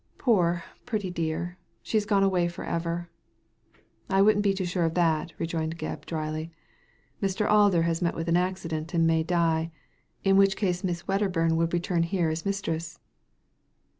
[0.17, 3.07] Poor pretty dear, and she's gone away for ever.""
[4.09, 6.49] I wouldn't be too sure of that," rejoined Gebb, dryly.
[7.21, 7.47] "Mr.
[7.47, 9.69] Alder has met with an accident and may die;
[10.23, 12.97] in which case Miss Wedderbum will return here as mistress."